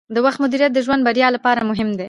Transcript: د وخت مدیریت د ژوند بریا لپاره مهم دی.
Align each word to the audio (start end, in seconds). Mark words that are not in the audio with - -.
د 0.15 0.17
وخت 0.25 0.39
مدیریت 0.45 0.71
د 0.73 0.79
ژوند 0.85 1.01
بریا 1.07 1.27
لپاره 1.35 1.61
مهم 1.71 1.89
دی. 1.91 1.99